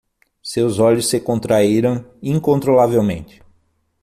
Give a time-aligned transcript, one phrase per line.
[0.41, 3.39] Seus olhos se contraíram incontrolavelmente.